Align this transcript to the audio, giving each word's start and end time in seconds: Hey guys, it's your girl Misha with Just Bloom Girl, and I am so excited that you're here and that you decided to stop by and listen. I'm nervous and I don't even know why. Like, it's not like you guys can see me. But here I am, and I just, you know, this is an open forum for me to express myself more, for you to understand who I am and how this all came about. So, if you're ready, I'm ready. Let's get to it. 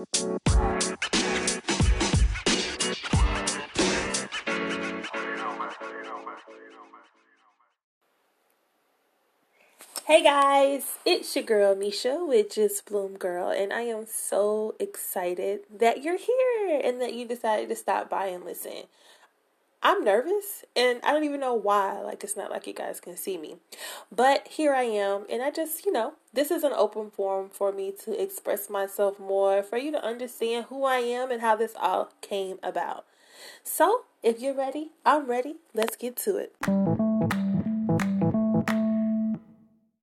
Hey 0.00 0.06
guys, 10.22 10.98
it's 11.04 11.36
your 11.36 11.44
girl 11.44 11.76
Misha 11.76 12.24
with 12.24 12.54
Just 12.54 12.86
Bloom 12.86 13.18
Girl, 13.18 13.50
and 13.50 13.74
I 13.74 13.82
am 13.82 14.06
so 14.06 14.74
excited 14.80 15.60
that 15.78 16.02
you're 16.02 16.16
here 16.16 16.80
and 16.82 16.98
that 17.02 17.12
you 17.12 17.26
decided 17.26 17.68
to 17.68 17.76
stop 17.76 18.08
by 18.08 18.28
and 18.28 18.42
listen. 18.42 18.84
I'm 19.82 20.04
nervous 20.04 20.64
and 20.76 21.00
I 21.02 21.12
don't 21.12 21.24
even 21.24 21.40
know 21.40 21.54
why. 21.54 22.00
Like, 22.00 22.22
it's 22.22 22.36
not 22.36 22.50
like 22.50 22.66
you 22.66 22.74
guys 22.74 23.00
can 23.00 23.16
see 23.16 23.38
me. 23.38 23.56
But 24.12 24.46
here 24.48 24.74
I 24.74 24.82
am, 24.82 25.24
and 25.30 25.42
I 25.42 25.50
just, 25.50 25.86
you 25.86 25.92
know, 25.92 26.14
this 26.32 26.50
is 26.50 26.64
an 26.64 26.72
open 26.74 27.10
forum 27.10 27.48
for 27.50 27.72
me 27.72 27.92
to 28.04 28.20
express 28.20 28.68
myself 28.68 29.18
more, 29.18 29.62
for 29.62 29.78
you 29.78 29.90
to 29.92 30.04
understand 30.04 30.66
who 30.68 30.84
I 30.84 30.98
am 30.98 31.30
and 31.30 31.40
how 31.40 31.56
this 31.56 31.74
all 31.80 32.12
came 32.20 32.58
about. 32.62 33.06
So, 33.64 34.04
if 34.22 34.38
you're 34.40 34.54
ready, 34.54 34.90
I'm 35.04 35.26
ready. 35.26 35.56
Let's 35.72 35.96
get 35.96 36.16
to 36.18 36.36
it. 36.36 37.49